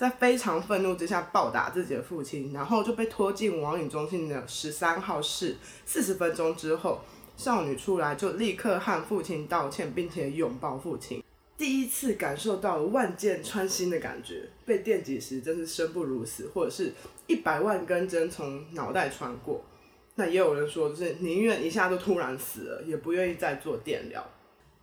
[0.00, 5.58] 在非常愤怒之下暴打自己的父亲，然后就被拖进网瘾中心的十三号室。
[5.84, 7.02] 四十分钟之后，
[7.36, 11.22] 少女出来就立刻和父亲道歉，并且拥抱父亲。
[11.58, 16.94] 第一次感受到万箭穿心的感觉，被电击时真是生不如死，或者是
[17.26, 19.62] 一百万根针从脑袋穿过。
[20.14, 24.26] 那也有人说，就是宁愿一下就突然死了，也不愿意再做电疗。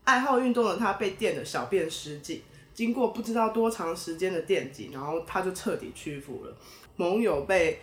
[0.03, 2.43] 爱好运动的他被电的小便失禁，
[2.77, 6.55] 经过不知道多长时间的电击，然后他就彻底屈服了。
[6.95, 7.81] 盟友被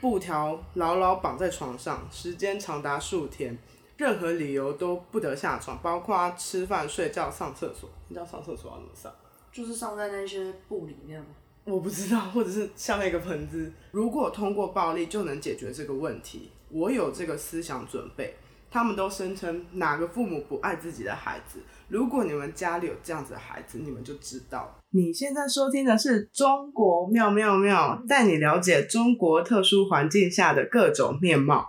[0.00, 3.58] 布条牢牢绑在床上，时间长达数天。
[3.96, 7.90] 任何理由都不得下床，包括吃饭、睡觉、上厕所。
[8.06, 9.12] 你知道上厕所要怎么上？
[9.50, 11.26] 就是上在那些布里面吗？
[11.64, 13.72] 我不知道，或者是下面一个盆子。
[13.90, 18.36] 如果通过暴力就能解决这个问题，我有这个思想准备。
[18.70, 21.58] 他们都声称哪个父母不爱自己的孩子？
[21.88, 24.76] 如果你们家里有这样子的孩子，你们就知道。
[24.90, 31.64] 你现在收听的是中国妙妙妙，带你了解中国特殊环境下的各种面貌。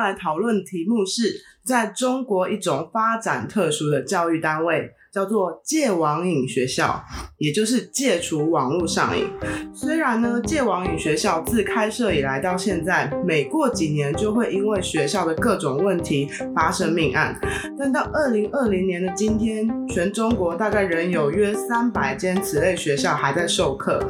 [0.00, 4.90] 来讨论题目是，在中国一种发展特殊的教育单位。
[5.12, 7.02] 叫做戒网瘾学校，
[7.38, 9.26] 也就是戒除网络上瘾。
[9.74, 17.38] 虽然呢，戒网瘾学校自开设以来到现在，每过几年就会因为学校的各种问题发生命案，
[17.76, 24.00] 但到二零二零年的今天，全中国大概仍有约三百间此类学校还在授课。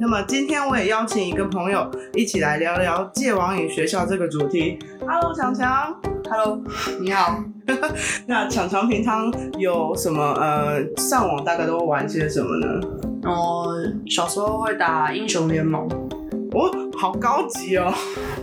[0.00, 4.78] 那么今天我也邀请一个朋友一起来聊聊戒网瘾学校这个主题。
[5.06, 5.94] Hello，强强。
[6.30, 6.58] Hello，
[7.00, 7.55] 你好。
[8.26, 12.80] 那常常平常有什么呃上网大概都玩些什么呢？
[13.24, 13.66] 哦，
[14.06, 15.88] 小时候会打英雄联盟。
[16.52, 17.92] 哦，好高级哦。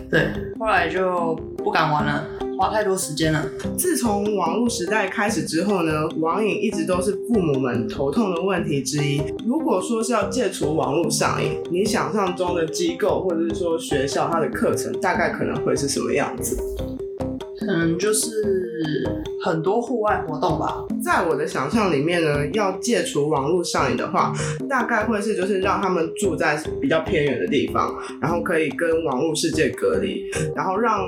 [0.09, 0.27] 对，
[0.59, 2.23] 后来就不敢玩了，
[2.59, 3.43] 花太多时间了。
[3.75, 9.19] 自从网络时代开始之后呢，网瘾一直都是父母们头痛的问题之一。
[9.47, 16.55] 如果说是要戒除网络上瘾，你想象中的机构或者是说学校它的课程大概可能会是什么样子？
[17.59, 18.29] 可能就是
[19.43, 20.85] 很多户外活动吧。
[21.03, 24.33] 在我的想象里面呢，要戒除网络上瘾的话，
[24.69, 30.23] 大概会是就是让他们住在比较偏远的地方，然后可以跟网络世界隔离，
[30.55, 30.99] 然后让。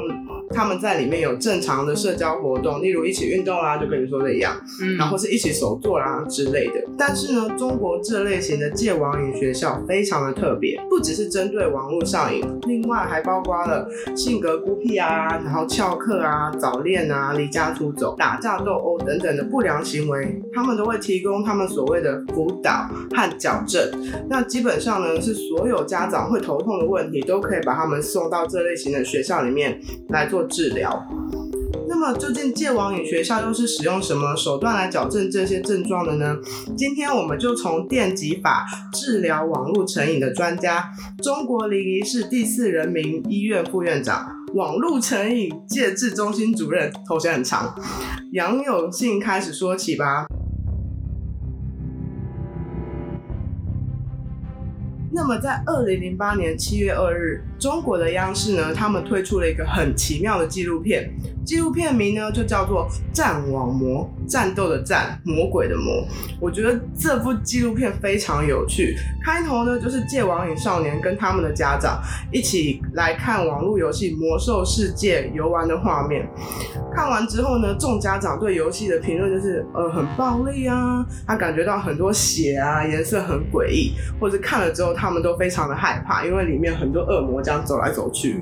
[0.51, 6.73] 他们在里面有正常的社交活动，例如一起运动啦，就跟你说的一样，嗯，然后是一起手作啦之类的。
[6.95, 23.83] 但是呢，中国这类型的戒网瘾学校非常的特别，不只是针对网络上瘾，另外还包括了性格孤僻啊，然后翘课啊、早恋啊、离家出走、打架斗殴等等的不良行为，他们都会提供他们所谓的辅导和矫正。
[24.29, 29.77] 那基本上呢，是所有家长会头痛的问题，都可以把他们送到这类型的学校里面
[30.07, 30.45] 来做。
[30.55, 31.05] 治疗。
[31.87, 36.37] 那么，究竟戒网瘾学校又是使用什么手段来矫正这些症状的呢？
[36.77, 40.89] 今天我们就从电击法治疗网络成瘾的专家，
[41.21, 47.75] 中国临沂市第四人民医院副院长、网络成瘾戒治中心主任，头衔很长，
[48.31, 50.25] 杨永信开始说起吧。
[55.27, 61.11] 那么，在二零零八年七月二日，中国的央视呢，他们推出了一个很奇妙的纪录片。
[61.43, 66.03] 纪录片名呢就叫做《战网魔》，战斗的战，魔鬼的魔。
[66.39, 68.95] 我觉得这部纪录片非常有趣。
[69.23, 76.27] 开头呢就是戒网瘾少年跟他们的家长一起来看网络游戏《魔兽世界》游玩的画面。
[76.95, 88.41] 看完之后呢，众家长对游戏的评论就是呃很暴力啊，他感觉到很多血啊，颜色很诡异，或者看了之后他们都非常的害怕，因为里面很多恶魔这样走来走去。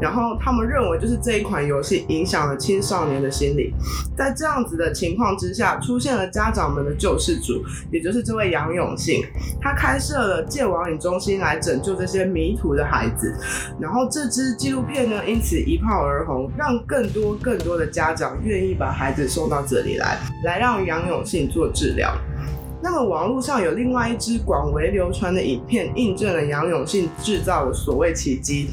[0.00, 2.40] 然后他们认为就是这一款游戏影响。
[2.40, 3.72] 了青少年的心理，
[4.16, 9.22] 在这样子的情况之下，出现了家长们的救世主，也就是这位杨永信，
[9.60, 13.34] 他开设了戒网瘾中心来拯救这些迷途的孩子。
[13.78, 22.10] 然后这支纪录片呢，因此一炮而红，让更多更多的家长愿意把孩子送到这里来，来让杨永信做治疗。
[22.82, 28.70] 那么网络上有另外一支广为流传的影片，印证了杨永信制造的所谓奇迹。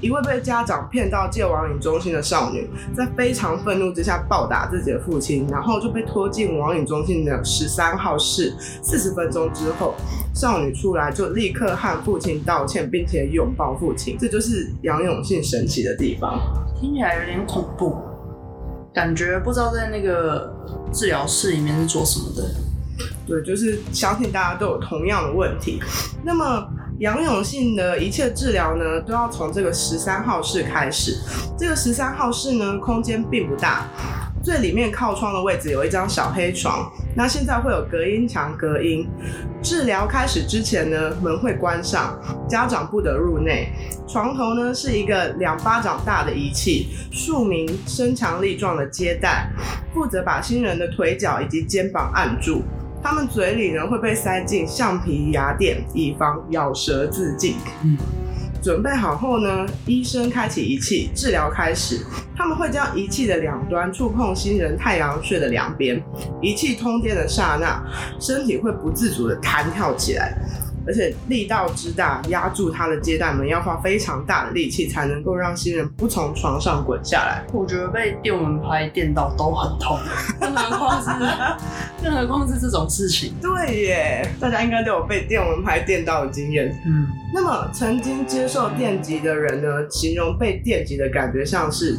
[0.00, 8.54] 一位被家长骗到戒网瘾中心的少女，在非常愤怒之下暴打自己的父亲，然后就被拖进网瘾中心的十三号室。
[8.82, 9.94] 四十分钟之后，
[10.34, 14.16] 少女出来就立刻和父亲道歉，并且拥抱父亲。
[14.18, 16.38] 这就是杨永信神奇的地方。
[16.78, 17.96] 听起来有点恐怖，
[18.92, 20.54] 感觉不知道在那个
[20.92, 22.63] 治疗室里面是做什么的。
[23.26, 25.80] 对，就是相信大家都有同样的问题。
[26.22, 26.68] 那么
[27.00, 31.18] 杨永信的一切治疗呢，都要从这个十三号室开始。
[31.58, 33.88] 这个十三号室呢，空间并不大，
[34.42, 36.92] 最里面靠窗的位置有一张小黑床。
[37.16, 39.08] 那现在会有隔音墙隔音。
[39.62, 43.72] 治疗开始之前呢，门会关上，家长不得入内。
[44.06, 49.50] 床头呢是一个两巴掌大的仪器，数名身强力壮的接待，
[49.94, 52.62] 负责把新人的腿脚以及肩膀按住。
[53.04, 57.56] 他们嘴里呢会被塞进橡皮牙垫，以防咬舌自尽。
[57.82, 57.98] 嗯，
[58.62, 62.00] 准备好后呢，医生开启仪器，治疗开始。
[62.34, 66.02] 他们会将仪器的两端触碰新人太阳穴的两边，
[66.40, 67.78] 仪器通电的刹那，
[68.18, 70.34] 身体会不自主的弹跳起来。
[70.86, 77.44] 而且力道之大，压住他的接待门要花非常大的力气，才能够让新人不从床上滚下来。
[77.52, 79.98] 我觉得被电蚊拍电到都很痛，
[80.40, 81.10] 更何况是
[82.02, 83.34] 更何况是这种事情。
[83.40, 86.76] 对耶，大家应该都有被电蚊拍电到的经验。
[86.86, 91.98] 嗯，那么曾经接受电击的人呢，形容被电击的感觉像是。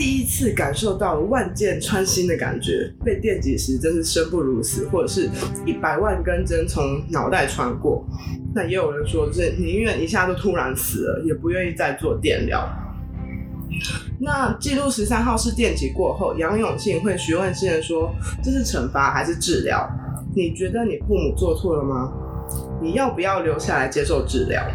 [0.00, 5.28] 第一次感受到万箭穿心的感觉，被电击时真是生不如死，或者是
[5.66, 8.02] 一百万根针从脑袋穿过。
[8.54, 12.66] 那也有人说，是宁愿一下就突然死了，也不愿意再做电疗。
[14.18, 18.10] 那记录十三号是电击过后，杨永庆会询问新人说
[18.42, 19.86] ：“这是惩罚还是治疗？
[20.34, 22.10] 你觉得你父母做错了吗？
[22.80, 24.66] 你要不要留下来接受治疗？”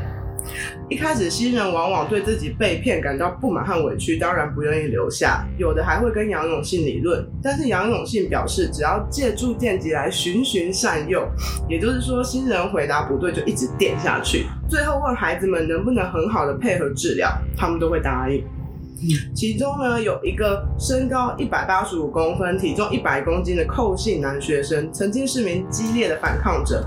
[0.90, 5.46] 一开始，新人往往对自己被骗感到不满和委屈，当然不愿意留下。
[5.58, 11.28] 有的还会跟杨永信理论，但是杨永信表示，只要借助电击来循循善诱，
[11.68, 18.44] 也就是说，新人回答不对就一直电下去，最后问孩子们能不能很好的配合治疗，他们都会答应。
[19.36, 26.84] 其中呢，有一个身高一百八十五公分、体重一百公斤的寇姓男学生，曾经是名激烈的反抗者。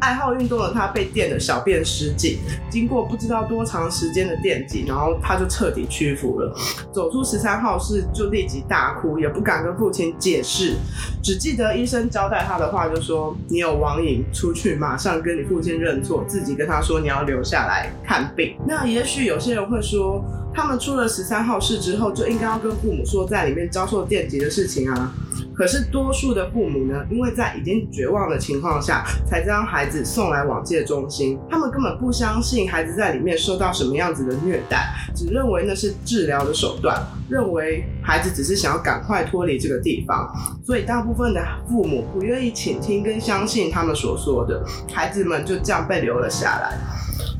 [0.00, 2.38] 爱好运动的他被电的小便失禁，
[2.70, 6.54] 经过不知道多长时间的电击，然后他就彻底屈服了。
[6.90, 10.74] 走出十三号室就立即大哭，也不敢跟父亲解释，
[11.22, 18.56] 只记得医生交代他的话，就说你有网瘾，出去马上跟你父亲认错，自己跟他说你要留下来看病。
[18.66, 20.24] 那也许有些人会说，
[20.54, 25.12] 他们出了十三号室之后就应该要跟父母说在里面遭受电击的事情啊。
[25.54, 31.38] 可是多数的父母呢，因为在已经绝望的情况下，才将孩子送来网戒中心。
[31.50, 36.98] 他们根本不相信孩子在里面受到什么样子的虐待，只认为那是治疗的手段，
[37.28, 40.32] 认为孩子只是想要赶快脱离这个地方。
[40.64, 46.78] 所以大部分的父母不愿意倾听跟相信他们所说的，孩子们就这样被留了下来。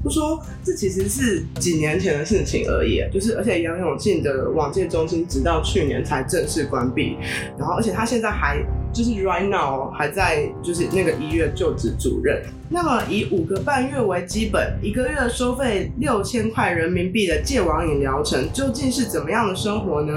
[0.03, 7.17] 就说这其实是几年前的事情而已，就是而且杨永信的网戒中心直到去年才正式关闭，
[7.59, 12.43] 然后而且他现在还就是 right now 还在就是那个医院就职主任。
[12.73, 20.13] 那么以五个半月为基本，一个月收费六千块人民币的戒网瘾疗程，究竟是怎么样的生活呢？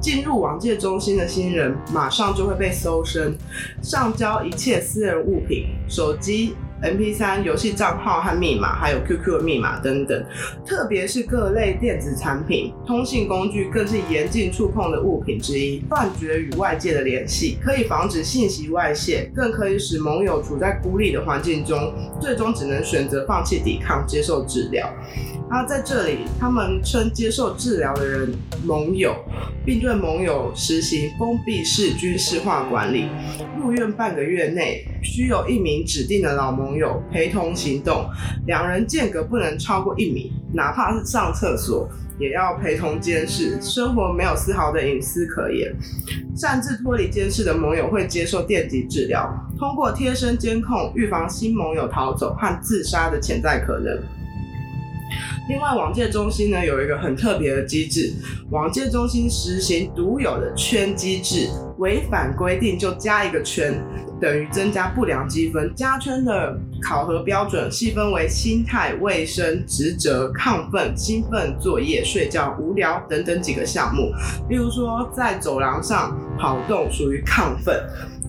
[0.00, 3.36] 进入网戒中心的新人马上就会被搜身，
[3.82, 6.54] 上交一切私人物品，手机。
[6.82, 10.24] M P 三游戏账号和密码，还有 Q Q 的密码等等，
[10.66, 15.78] 特别是各类电子产品、通信工具，更是严禁触碰的物品之一。
[15.88, 24.86] 断绝与外界的联系，可以防止信息外泄，更可以使盟友处在孤立的环境中，最终只能选择放弃抵抗，接受治疗。
[25.48, 28.34] 那在这里，他们称接受治疗的人
[28.64, 29.14] 盟友，
[29.64, 33.08] 并对盟友实行封闭式军事化管理。
[33.56, 38.06] 入院半个月内，需有一名指定的老盟友陪同行动，
[38.46, 41.88] 两人间隔不能超过一米，哪怕是上厕所
[42.18, 45.72] 也要陪同监视，生活没有丝毫的隐私可言。
[46.34, 53.96] 擅自脱离监视的盟友会接受电击治疗，通过贴身监控预防新盟友逃走和自杀的潜在可能。
[55.48, 58.12] 另外，网戒中心呢有一个很特别的机制，
[58.50, 61.48] 网戒中心实行独有的圈机制，
[61.78, 63.80] 违反规定就加一个圈，
[64.20, 65.72] 等于增加不良积分。
[65.76, 74.12] 加圈的考核标准细分为心态、卫生、职责、亢奋、兴奋、作业、睡觉、无聊等等几个项目。
[74.48, 77.80] 例如说，在走廊上跑动属于亢奋。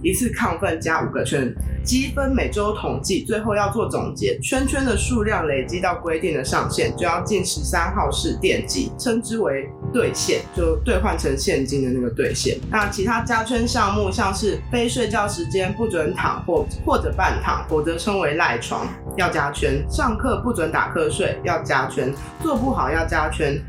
[0.03, 4.37] 一次亢奋加五个圈，积分每周统计，最后要做总结。
[4.39, 12.57] 圈圈的数量累积到规定的上限，就要进十三号式电击，称之为兑现，就兑换成现金的那个兑现。
[12.69, 18.87] 那其他加圈项目，像是非睡觉时间不准躺或或者半躺，否则称为赖床，
[19.17, 22.09] 要加圈；上课不准打瞌睡，要加圈；
[22.41, 23.59] 做不好要加圈。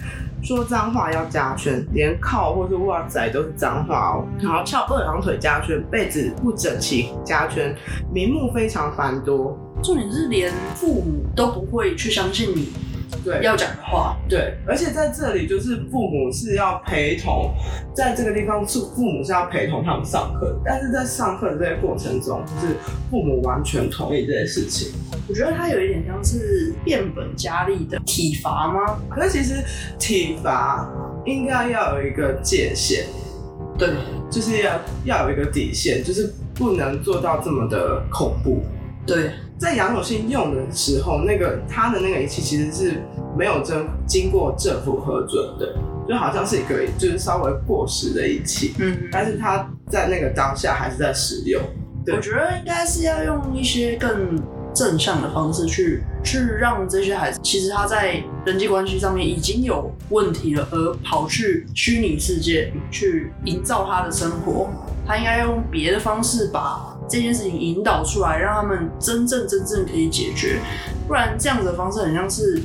[0.42, 4.26] 说脏话要加圈，连靠或是袜仔都是脏话哦。
[4.40, 7.74] 然后翘二郎腿加圈，被子不整齐加圈，
[8.12, 9.58] 名目非常繁多。
[9.82, 12.68] 重点是连父母都不会去相信你
[13.24, 14.16] 对，要讲的话。
[14.28, 17.52] 对，而且在这里就是父母是要陪同，
[17.94, 22.74] 在这个地方是父母是要陪同他们上课，但是在上课的这个过程中，就是
[23.10, 24.92] 父母完全同意这件事情。
[25.28, 28.98] 我觉得他有一点像是变本加厉的体罚吗？
[29.10, 29.62] 可是其实
[29.98, 30.90] 体罚
[31.26, 33.04] 应该要有一个界限，
[33.76, 33.90] 对，
[34.30, 38.62] 就是要要有一个底线，就是不能做到这么的恐怖。
[39.06, 43.02] 对，在杨永信用的时候，那个他的那个仪器其实是
[43.36, 45.74] 没有经经过政府核准的，
[46.08, 51.60] 就好像是一个就是稍微过时的仪器，嗯，但是他在那个当下还是在使用。
[52.06, 54.40] 对我觉得应该是要用一些更
[54.72, 64.70] 正向的方式去去让这些孩子，其实他在人际关系上面已经有问题了，而跑去虚拟世界去营造他的生活，
[65.04, 70.60] 他应该用别的方式把这件事情引导出来，让他们真正真正可以解决，
[71.06, 72.62] 不然这样子的方式很像是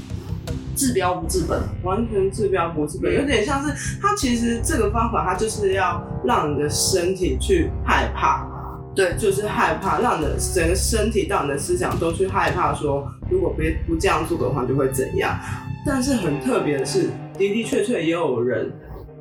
[0.76, 1.62] 治标不治本。
[1.84, 8.46] 完全治标不治本，有点像是它其实这个方法，它就是要让你的身体去害怕，
[8.94, 15.40] 对，就是害怕，让你的整个身体到你的思想都去害怕说，如果别不这样做的话就会怎样。
[15.86, 18.72] 但是很特别的是，的的确确也有人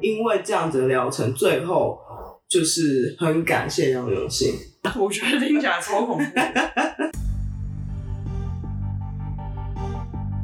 [0.00, 1.98] 因为这样子的疗程，最后
[2.48, 4.54] 就是很感谢杨永信。
[4.98, 6.24] 我觉得听起来超恐怖。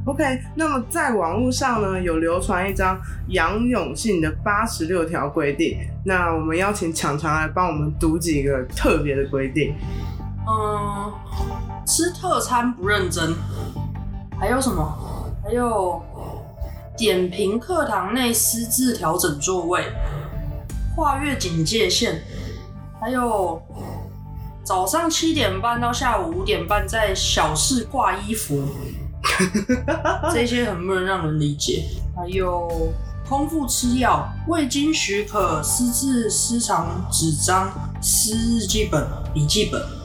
[0.06, 5.76] OK，那么在网络上呢，有流传一张杨永信的八十六条规定。
[6.04, 9.74] 那我们邀请强强来帮我们读几个特别的规定。
[10.48, 11.12] 嗯，
[11.84, 13.34] 吃特餐不认真，
[14.38, 15.34] 还有什么？
[15.44, 16.00] 还有
[16.96, 19.84] 点评课堂内私自调整座位，
[20.94, 22.22] 跨越警戒线，
[23.00, 23.60] 还有
[24.68, 28.68] 早上七点半到下午五点半在小市挂衣服，
[30.30, 31.86] 这些很不能让人理解。
[32.14, 32.92] 还有
[33.26, 37.72] 空腹吃药，未经许可私自私藏纸张、
[38.02, 39.97] 私日记本、笔记本。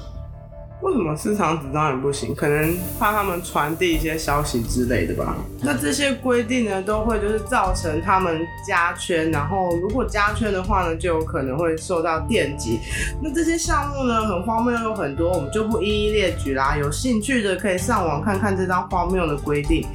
[0.83, 2.35] 为什么市场纸张也不行？
[2.35, 5.37] 可能怕他们传递一些消息之类的吧。
[5.61, 12.81] 那这些规定呢，都会就是造成他们加圈，然后如果加圈的话呢，就有可能会受到电击。
[13.21, 16.75] 那这些项目呢，很荒谬，有很多，我们就不一一列举啦。
[16.75, 19.87] 有兴趣的可以上网看看这张荒谬的规定。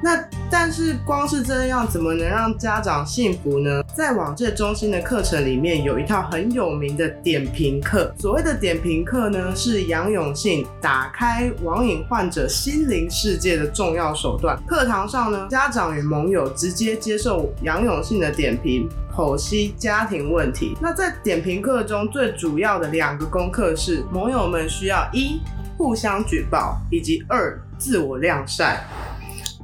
[0.00, 0.16] 那
[0.50, 3.82] 但是光是这样，怎么能让家长幸福呢？
[3.94, 8.14] 在网界中心的课程里面，有一套很有名的点评课。
[8.18, 14.58] 所谓的点评课呢，是杨永信打开网瘾患者心灵世界的重要手段。
[14.66, 18.88] 课堂上呢，家长与盟友直接接受杨永信的点评。
[19.18, 20.76] 剖析家庭问题。
[20.80, 25.40] 那在点评课中，最主要的两个功课是，盟友们需要一
[25.76, 28.86] 互相举报，以及二自我晾晒。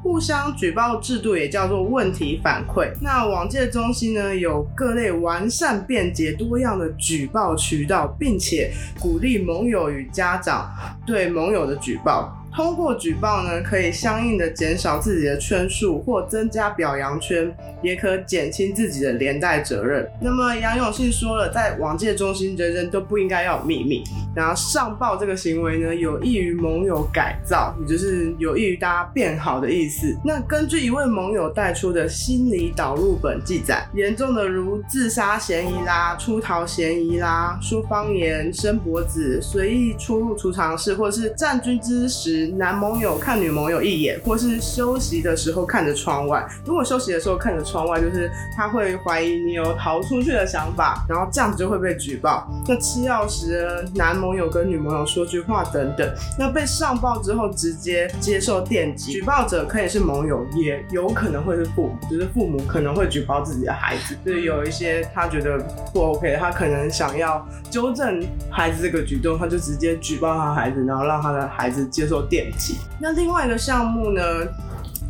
[0.05, 2.93] 互相举报制度也叫做问题反馈。
[3.01, 8.71] 那网界中心呢，有各类完善、便捷、多样的举报渠道，并且
[9.01, 10.71] 鼓励盟友与家长
[11.07, 12.44] 对盟友的举报。
[12.55, 20.09] 通过举报呢，可以相应的减少自己的圈数或增加表扬圈，也可减轻自己的连带责任。
[20.21, 24.05] 那么杨永信说了，在网界中心，人人都不应该要有秘密。
[24.37, 30.17] 然后上报这个行为呢，有益于盟友改造，也就是有益于大家变好的意思。
[30.25, 46.47] 那根据一位盟友带出的心理导入本记载，严重的如自杀嫌疑啦、出逃嫌疑啦、说方言、伸脖子、随意出入储藏室，或是站军之时，男盟友看女盟友一眼，或是休息的时候看着窗外。
[46.65, 52.51] 如果休息的时候看着窗外，就是他会怀疑你有逃出去的想法，然后这样子就会被举报。
[52.67, 56.09] 那吃药时，男盟友跟女盟友说句话等等，
[56.39, 59.13] 那被上报之后直接接受电击。
[59.13, 65.59] 举报者可以是盟友，也有可能会是父母，就是父母可能会举报自己的孩子，就是有一些他觉得
[65.93, 72.77] 不 OK，他可能想要纠正孩子这个举动，他就直接举报他孩子，然后让他的孩子接受电击。
[72.99, 74.23] 那另外一个项目呢，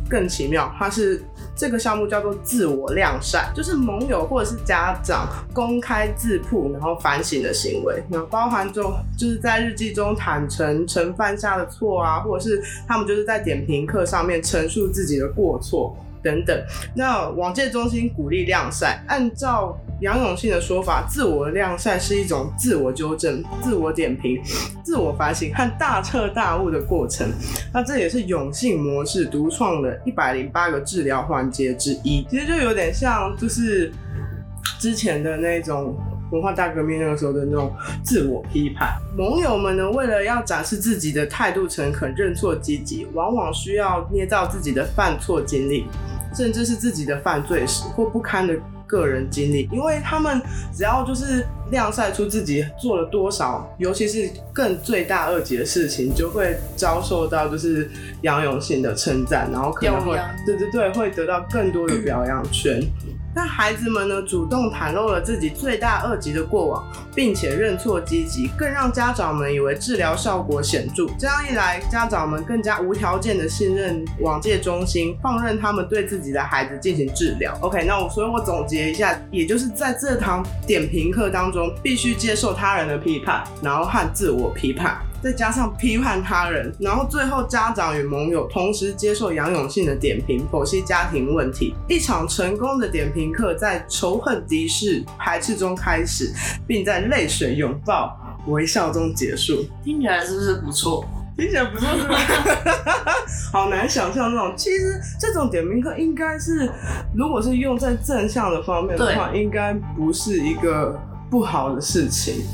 [0.09, 1.23] 更奇妙，它是
[1.55, 15.95] 这个项目叫做自我晾晒，就是盟友或者是家长公开自曝，然后反省的行为，那包含中就是在日记中坦诚曾犯下的错啊，或者是他们就是在点评课上面陈述自己的过错。
[16.23, 16.59] 等等，
[16.95, 24.41] 那网界中心鼓励晾晒，按照杨永信的说法，自我晾晒是一种自我纠正、自我点评、
[24.83, 27.27] 自我反省和大彻大悟的过程。
[27.73, 32.25] 那这也是永信模式独创的一百零八个治疗环节之一。
[32.29, 33.91] 其实就有点像，就是
[34.79, 35.95] 之前的那种。
[36.31, 37.71] 文化大革命那个时候的那种
[38.03, 45.85] 自我批判，盟友们呢，为了要展示自己的态度诚恳、认错积极，往往需要捏造自己的犯错经历，
[46.35, 50.41] 甚至是自己的犯罪史或不堪的个人经历，因为他们
[50.73, 57.89] 只要就是晾晒出自己做了多少，尤其是更罪大恶极的事情，就会遭受到就是
[58.21, 62.81] 杨永信的称赞，然后可能会对对对，会得到更多的表扬权。
[63.35, 66.83] 那孩子们呢，主动袒露了自己罪大恶极的过往，
[67.15, 71.07] 并且认错积极，更让家长们以为治疗效果显著。
[71.17, 77.57] 这样一来，家长们更加无条件的信任网界中心，放任他们对自己的孩子进行治疗。
[77.61, 84.97] OK，那我所以我总结一下，也就是在这堂点评课当中，必须接受他人的批判，然后和自我批判。
[85.23, 91.73] 再加上批判他人，然后最后家长与盟友同时接受杨永信的点评，剖析家庭问题。
[91.87, 96.31] 一场成功的点评课在仇恨、敌视、排斥中开始，
[96.67, 99.65] 并在泪水、拥抱、微笑中结束。
[99.83, 101.05] 听起来是不是不错？
[101.37, 102.17] 听起来不错，是吧？
[103.51, 104.53] 好难想象那种。
[104.55, 106.69] 其实这种点名课应该是，
[107.13, 110.97] 如果是用在正向的方面的话，应该不是一个
[111.29, 112.45] 不好的事情。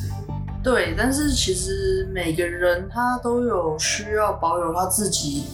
[0.64, 5.46] 对，但是其实每个人他都有需要保有他自己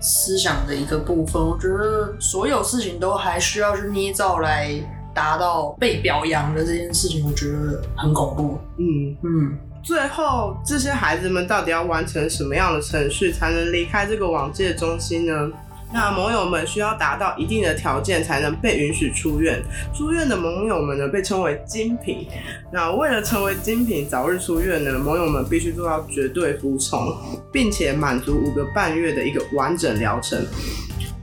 [0.00, 1.40] 思想的一个部分。
[1.40, 4.72] 我觉得所有事情都还需要去捏造来
[5.16, 8.58] 达到被表扬的这件事情，我觉得很恐怖。
[8.76, 9.58] 嗯嗯。
[9.82, 15.50] 最后，这些孩子们到底要完成什么样的程序才能离开这个网戒中心呢？
[15.94, 19.62] 那盟友们需要达到一定的条件才能被允许出院。
[19.94, 22.26] 出院的盟友们呢，被称为精品。
[22.72, 27.16] 那为了成为精品，早日出院呢，盟友们必须做到绝对服从，
[27.52, 30.44] 并且满足五个半月的一个完整疗程。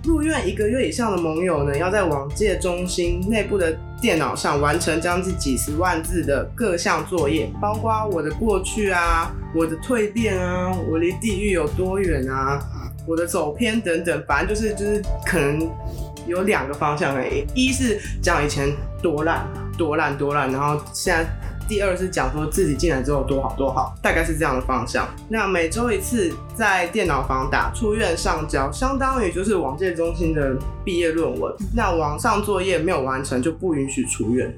[0.04, 12.60] 入院一个月以上的盟友呢，要在网界中心内部的电脑上完成将近几十万字的各项作业，包括我的过去啊，我的蜕变啊，我离地狱有多远啊。
[13.06, 15.70] 我的走偏等等，反正就是就是可能
[16.26, 17.46] 有两个方向而已。
[17.54, 18.70] 一是讲以前
[19.02, 19.46] 多烂
[19.78, 21.26] 多烂多烂，然后现在
[21.74, 25.08] 第二是讲说自己进来之后多好多好，大概是这样的方向。
[25.28, 30.56] 那每周一次在电脑房打出院上交，相当于就是网界中心的
[30.86, 31.52] 毕业论文。
[31.76, 34.56] 那网上作业没有完成就不允许出院。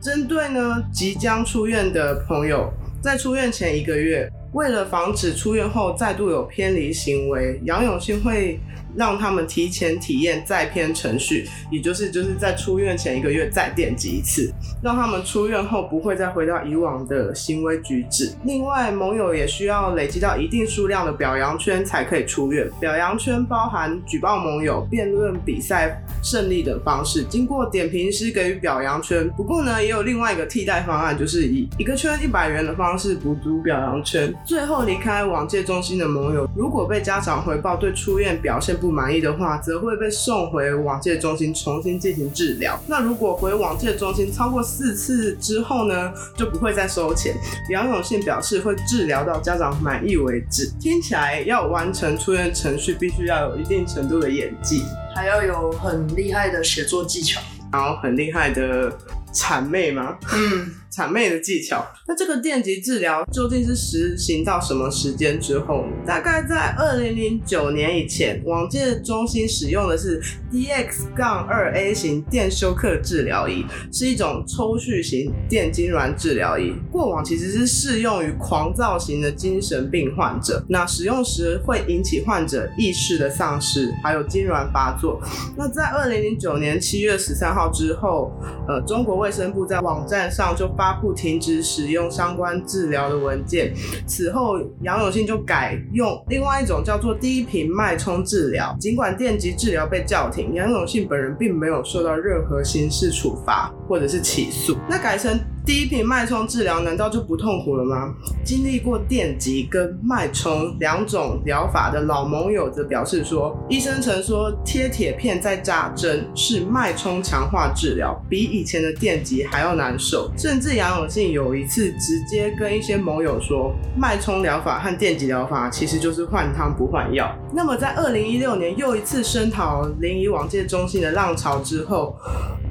[0.00, 4.30] 针对呢即将出院的朋友，在出院前一个月。
[4.52, 8.60] 为了防止出院后再度有偏离行为，杨永信会。
[8.96, 14.52] 让他们提前体验再篇程序，也就是就是在出院前一个月再电击一次，
[14.82, 18.32] 让他们出院后不会再回到以往的行为举止。
[18.44, 22.68] 另外，盟友也需要累积到一定数量的表扬圈才可以出院。
[22.80, 29.28] 表扬圈包含举报盟友、辩论比赛胜利等方式，经过点评师给予表扬圈。
[29.30, 34.32] 不过呢，也有另外一个替代方案，就是以一个圈一百元的方式补足表扬圈。
[34.44, 42.76] 最后离开网界中心的盟友，如果被家长回报对出院表现，不满意的话，则会被送回往届中心重新进行治疗。
[42.88, 47.36] 那如果回往届中心超过四次之后呢，就不会再收钱。
[47.70, 50.68] 杨永信表示会治疗到家长满意为止。
[50.80, 54.82] 听起来要完成出院程序，必须要有一定程度的演技，
[55.14, 57.40] 还要有很厉害的写作技巧，
[57.72, 58.92] 然后很厉害的
[59.32, 60.18] 谄媚吗？
[60.34, 60.81] 嗯。
[60.92, 61.84] 谄媚的技巧。
[62.06, 65.92] 那这个电极治疗究竟是实行到什么时间之后呢？
[66.06, 70.20] 大概在二零零九年以前，网界中心使用的是
[70.52, 76.74] DX 杠二 A 型电休克治疗仪，是一种抽蓄型电痉挛治疗仪。
[76.90, 85.18] 过往其实是适用于狂躁型的精神病患者，那使用时会引起患者意识的丧失，还有痉挛发作。
[85.56, 88.30] 那在二零零九年七月十三号之后，
[88.68, 90.81] 呃，中国卫生部在网站上就发。
[90.82, 93.72] 发布停止使用相关治疗的文件。
[94.04, 98.76] 此后，杨永信就改用另外一种叫做低频脉冲治疗。
[98.80, 104.76] 尽管电极治疗被叫停，杨永信本人并没有受到任何刑事处罚或者是起诉。
[104.90, 105.38] 那改成。
[105.64, 108.12] 第一瓶脉冲治疗难道就不痛苦了吗？
[108.44, 120.28] 经历过电极跟脉冲两种疗法的老盟友则表示说，医生曾说贴铁片再扎针是脉冲强化治疗，比以前的电极还要难受。
[120.36, 127.32] 甚至杨永信有一次直接跟一些盟友说，脉冲疗法和电极疗法其实就是换汤不换药。
[127.54, 132.16] 那么在二零一六年又一次声讨临沂网界中心的浪潮之后。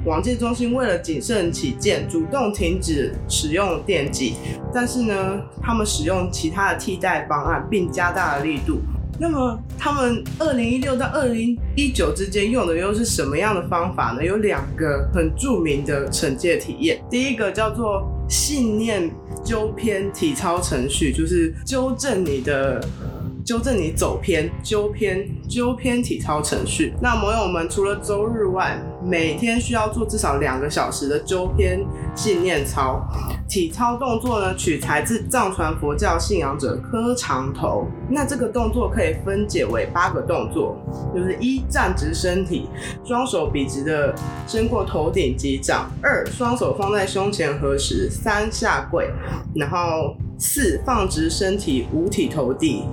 [0.04, 4.34] 网戒中心为了谨慎起见，主动停止使用电击，
[4.74, 8.80] 但是呢，他们使用其他的替代方案，并加大了力度。
[9.20, 14.24] 那么，他们二零一六到二零一九之间用的又是什么样的方法呢？
[14.24, 19.08] 有两个很著名的惩戒体验，第一个叫做信念
[19.44, 22.80] 纠偏体操程序，就是纠正你的。
[23.44, 26.94] 纠正你走偏、纠偏、纠偏体操程序。
[27.02, 31.84] 那盟友们除了周日外，每天需要做至少两个小时的纠偏
[32.14, 33.00] 信念操。
[33.48, 37.86] 体操动作呢，取材自藏传佛教信仰者磕长头。
[38.08, 40.76] 那这个动作可以分解为八个动作，
[41.14, 42.68] 就是一站直身体，
[43.04, 44.14] 双手笔直的
[44.46, 49.10] 伸过头顶击掌；二双手放在胸前合十；三下跪，
[49.54, 52.84] 然后四放直身体，五体投地。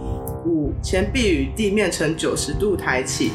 [0.50, 3.32] 五前臂与地面呈九十度抬起，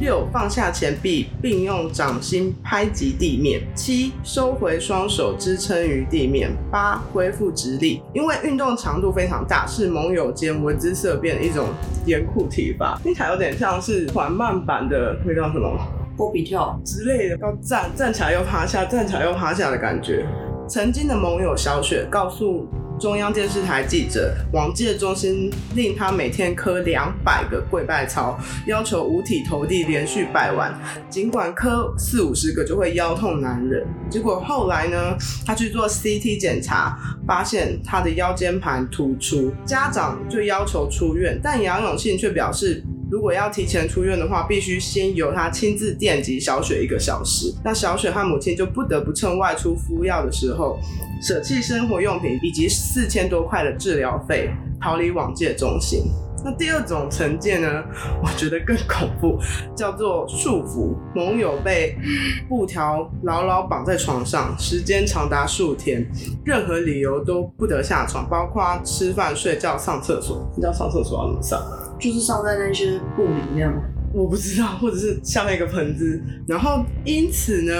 [0.00, 3.62] 六放下前臂，并用掌心拍击地面。
[3.74, 6.50] 七收回双手支撑于地面。
[6.70, 8.02] 八恢复直立。
[8.12, 11.68] 因为运动强度非常大，是盟友间闻之色变的一种
[12.04, 15.78] 严酷体罚，听起来有点像是缓慢版的那叫什么
[16.16, 20.26] 波比跳之类的，要站站起来又趴下，站起来又趴下的感觉。
[20.68, 22.68] 曾经的盟友小雪告诉。
[22.98, 30.76] 中央电视台记者王介中心令他每天磕两百个跪拜操，要求五体投地连续拜完。
[31.08, 42.82] 尽管磕四五十个就会腰痛难忍，结果后来呢，他去做 CT 检查，发现他的腰间盘突出，家长就要求出院，但杨永信却表示。
[43.10, 47.54] 如果要提前出院的话，必须先由他亲自电击小雪一个小时。
[47.64, 50.78] 那小雪和母亲就不得不趁外出敷药的时候，
[51.22, 56.04] 舍弃生活用品以及四千多块的治疗费，逃离网戒中心。
[56.44, 57.82] 那第二种惩戒呢，
[58.22, 59.38] 我觉得更恐怖，
[59.74, 60.94] 叫做束缚。
[61.12, 61.96] 盟友被
[62.48, 66.06] 布条牢牢绑在床上，时间长达数天，
[66.44, 70.48] 任何理由都不得下床，包括吃饭、睡觉、上厕所。
[70.54, 71.87] 你知道上厕所要怎么上？
[71.98, 73.82] 就是上在那些布里面吗？
[74.14, 76.22] 我不知道，或者是下面一个盆子。
[76.46, 77.72] 然后因此呢，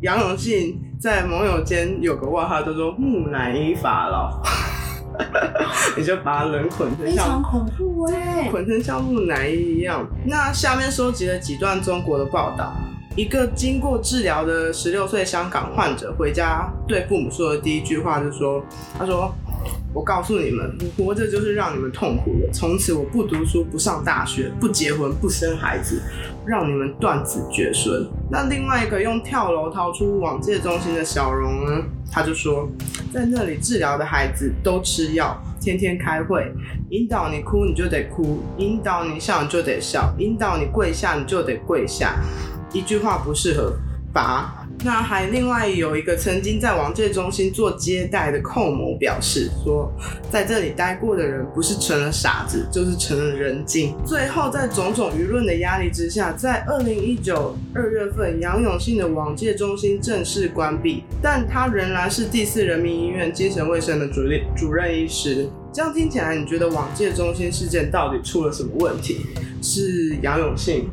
[0.00, 4.40] 杨永信在盟友间有个外号叫做“木乃伊法老”，
[5.98, 10.08] 你就把人捆成非常恐怖哎，捆成像木乃伊一样。
[10.24, 12.72] 那下面收集了几段中国的报道。
[13.16, 18.64] 一个经过治疗的十六岁香港患者回家对父母说的第一句话就说
[18.98, 19.30] ：“他说。”
[19.92, 22.52] 我告诉你们，活着就是让你们痛苦的。
[22.52, 26.00] 从此我不读书，不上大学，不结婚，不生孩子，
[26.46, 28.08] 让你们断子绝孙。
[28.30, 31.82] 那另外一个用跳楼逃出网戒中心的小荣呢？
[32.12, 32.68] 他就说，
[33.12, 36.52] 在那里治疗的孩子都吃药，天天开会，
[36.90, 42.16] 引导你哭你就得哭，引导你笑你就得笑，引导你跪下你就得跪下，
[42.72, 43.72] 一句话不适合
[44.12, 44.59] 罚。
[44.82, 49.92] 那还另外有一个曾经在王戒中心做接待的寇某表示说，
[50.30, 53.94] 在这里待过的人不是成了傻子，就是成了人精。
[54.06, 65.46] 最后在种种舆论的压力之下，在二零一九二月份，杨永信的王戒中心正式关闭，但他仍然是第四人民医院精神卫生的主任主任医师。
[65.72, 69.26] 这样听起来，你觉得王戒中心事件到底出了什么问题？
[69.60, 70.88] 是杨永信，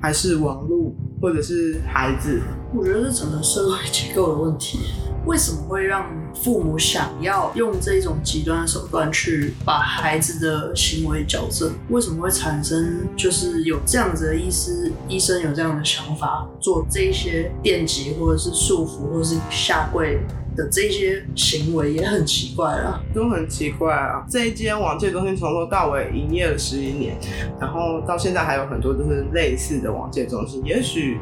[0.00, 2.40] 还是网络，或者是孩子？
[2.74, 4.78] 我觉得是整个社会结构的问题。
[5.24, 11.70] 为什么会让父母想要用这种极端的手段去把孩子的行为矫正？
[11.90, 20.18] 为什么会产生就是有这样子的医师医生有这样的想法，做这些电击或者是束缚或者是下跪？
[20.54, 24.22] 的这些行为也很奇怪啊，都很奇怪啊。
[24.28, 27.16] 这一间网戒中心从头到尾营业了十一年，
[27.58, 30.62] 然后到现在还有很多就是类似的网戒中心。
[30.62, 31.18] 也许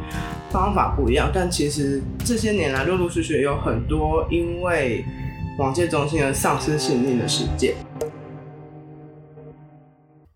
[0.51, 5.05] 方法不一样，但其实这些年来陆陆续续有很多因为
[5.59, 7.75] 网戒中心而丧失性命的事件。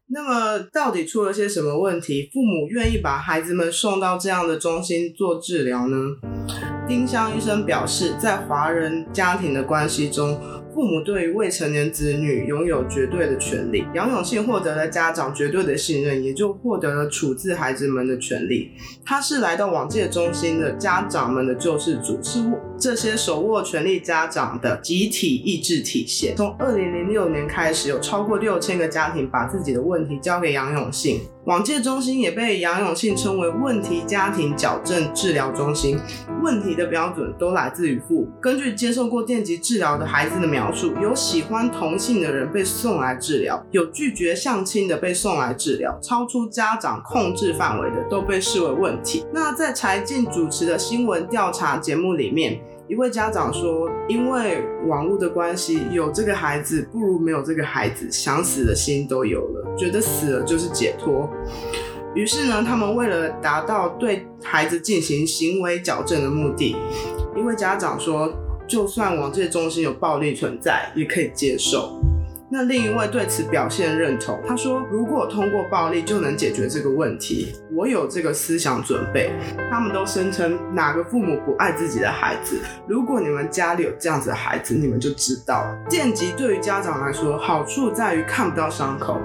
[0.07, 2.31] 那么到底出了些什么问题？
[2.33, 5.97] 父母愿意把孩子们送到这样的中心做治疗呢？
[6.87, 10.39] 丁香医生表示，在华人家庭的关系中，
[10.75, 13.87] 父母对于未成年子女拥有绝对的权利。
[13.95, 18.73] 杨永信获得了家长绝对的信任，也就获得了处置孩子们的权利。
[19.05, 22.41] 他是来到网戒中心的家长们的救世主，是
[22.85, 26.37] 这些手握权力家长的集体意志体现。
[26.37, 31.23] 从二零零六年开始，有超过六千个家庭把自己的问题交给杨永信。
[31.47, 35.99] 往界中心也被杨永信称为问题家庭矫正治疗中心。
[36.43, 38.29] 问题的标准都来自于父母。
[38.41, 49.25] 根据接受过电极治疗的孩子的描述，有喜欢同性的人被送来治疗，有拒绝相亲的被送来治疗，超出家长控制范围的都被视为问题。
[49.33, 52.61] 那在柴静主持的新闻调查节目里面。
[52.87, 61.31] 一位家长说：“因为网络的关系，有这个孩子不如没有这个孩子，想死的心都有了，觉得死了就是解脱。
[62.15, 66.77] 于是呢，他们为了达到对孩子进行行为矫正的目的，
[67.35, 68.31] 一位家长说，
[68.69, 71.99] 就算网戒中心有暴力存在，也可以接受。”
[72.55, 79.33] 那另一位对此表现认同，他说：“如果通过暴力就能解决这个问题，我有这个思想准备。”
[79.69, 82.61] 他们都声称，哪个父母不爱自己的孩子？
[82.87, 85.77] 如果你们家里有这样子的孩子，你们就知道了。
[85.91, 89.19] 电极对于家长来说，好处在于看不到伤口，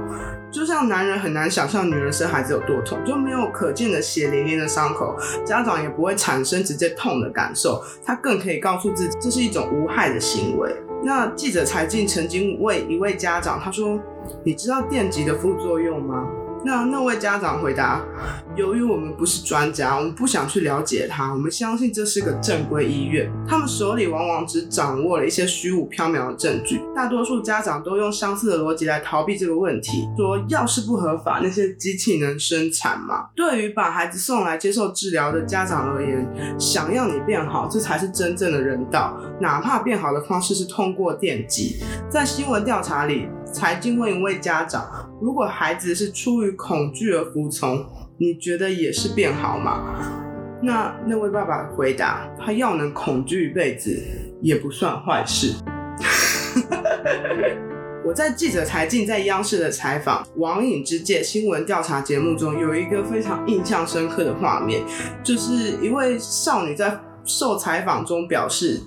[0.49, 5.15] 就像男人很难想象女人生孩子有多痛，就没有可见的血淋淋的伤口，
[5.45, 10.75] 家长也不会产生直接痛的感受，他更可以告诉自己，这是一种无害的行为。
[11.03, 13.99] 那记者柴静曾经问一位家长，他说
[14.43, 16.27] ：“你知道电极的副作用吗？”
[16.65, 18.01] 那那位家长回答
[18.55, 21.31] ：“由于我们不是专家，我们不想去了解他。
[21.31, 26.81] 我们相信这是个正规医院，他们手里往往只掌握了一些虚无缥缈的证据。
[26.93, 33.29] 大多数家长都用相似的逻辑来逃避这个问题，说药是不合法，那些机器能生产吗？
[33.35, 36.27] 对于把孩子送来接受治疗的家长而言，
[36.59, 39.17] 想要你变好，这才是真正的人道。
[39.39, 41.77] 哪怕变好的方式是通过电击。
[42.09, 47.85] 在新闻调查里。”才经问一位家长：如果孩子是出于恐惧而服从，
[48.17, 49.95] 你觉得也是变好吗？
[50.61, 53.97] 那那位爸爸回答：他要能恐惧一辈子，
[54.41, 55.53] 也不算坏事。
[58.05, 64.81] 我在记者才进在央视的采访《网瘾之界》新闻调查节目中，有一个非常印象深刻的画面，
[65.23, 68.81] 就是一位少女在受采访中表示。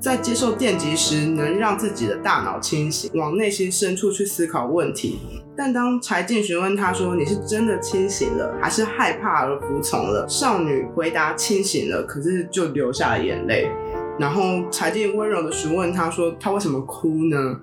[0.00, 5.18] 在接受电击时，能让自己的大脑清醒，往内心深处去思考问题。
[5.56, 13.68] 但当柴静询问他说：“你是真的清醒了，还是害怕而服从了？”少女回答：“清醒了。”可是就流下了眼泪。
[14.20, 17.58] 然后柴静温柔的询问他说：“他为什么哭呢？”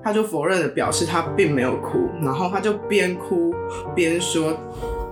[0.00, 2.08] 他就否认的表示他并没有哭。
[2.22, 3.52] 然后他就边哭
[3.96, 4.56] 边说：“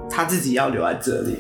[0.09, 1.39] 他自己要留在这里。”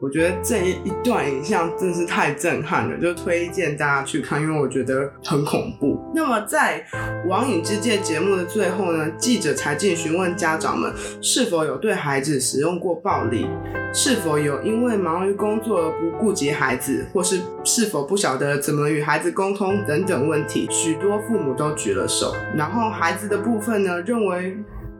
[0.00, 6.00] 我觉得这一一段影像真是太震撼了，就推荐大家去看，因为我觉得很恐怖。
[6.14, 6.84] 那么在
[7.28, 13.48] 《网瘾之界》节目的最后呢，记者才进询问家长们是否有对孩子使用过暴力，
[13.92, 22.32] 是否有因为忙于工作而不顾及孩子，或是是否不晓得怎么与孩子沟通等等问题，许多父母都举了手。
[22.54, 24.56] 然后孩子的部分呢，认为。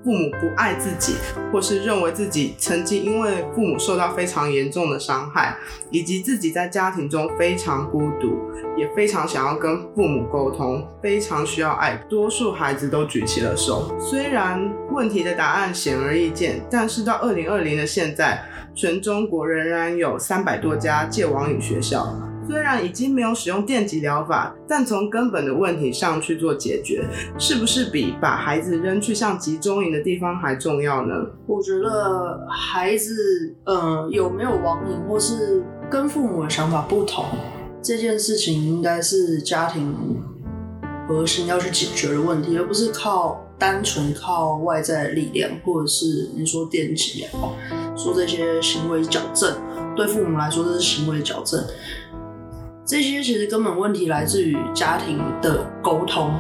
[0.08, 1.16] 父母不爱自己，
[1.52, 5.54] 或是认为自己曾经因为父母受到非常严重的伤害，
[5.90, 8.40] 以及自己在家庭中非常孤独，
[8.74, 11.94] 也非常想要跟父母沟通，非常需要爱。
[12.08, 13.94] 多数孩子都举起了手。
[14.00, 18.42] 虽然问题的答案显而易见，但是到二零二零的现在，
[18.74, 22.18] 全中国仍然有三百多家戒网瘾学校。
[22.48, 27.06] 虽然已经没有使用电极疗法，但从根本的问题上去做解决，
[27.38, 31.14] 是不是比把孩子扔去像集中营的地方还重要呢？
[31.46, 37.22] 我觉得孩子，呃，有没有网瘾，或是跟父母的想法不同，
[37.82, 39.94] 这件事情应该是家庭
[41.06, 47.50] 核心要去解决的问题，而不是靠单纯靠外在的力量，或者是你说电极疗法，
[47.94, 49.54] 说这些行为矫正，
[49.94, 51.62] 对父母来说这是行为矫正。
[52.88, 56.32] 这些其实根本问题来自于家庭的沟通。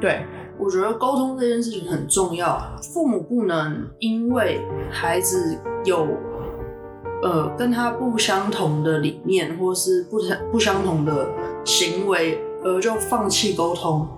[0.00, 0.24] 对
[0.58, 2.58] 我觉得沟通这件事情很重要，
[2.94, 6.08] 父母不能因为孩子有
[7.22, 10.18] 呃跟他不相同的理念，或是不
[10.50, 11.28] 不相同的
[11.66, 14.08] 行为，而就放弃沟通。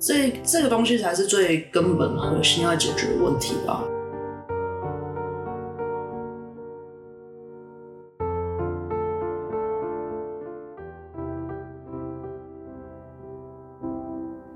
[0.00, 3.84] 这这个东西才是最根本核心要解决的问题吧。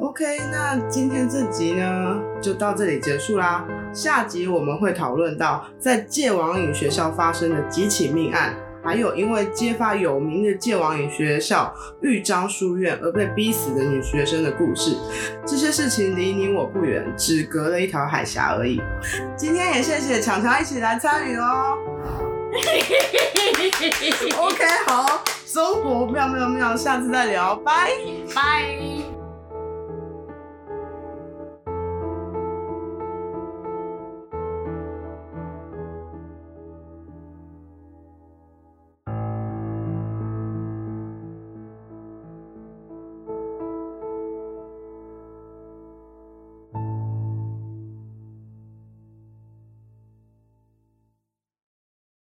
[0.07, 3.67] OK，那今天这集呢就到这里结束啦。
[3.93, 14.97] 下集我们会讨论到在戒网瘾学校发生的几起命案，还有因为揭发有名的戒网瘾学校豫章书院而被逼死的女学生的故事。
[15.45, 18.81] 这些事情离你我不远，只隔了一条海峡而已。
[19.37, 21.77] 今天也谢谢强强一起来参与哦。
[24.39, 25.25] OK，好。
[25.53, 27.91] 中国妙妙妙，下次再聊，拜。
[28.33, 28.96] 拜。